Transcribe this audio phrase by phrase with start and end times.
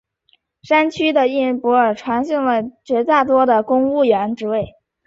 [0.63, 4.73] 山区的印裔尼泊尔人传统上已经占据了绝大多数的公务员职位。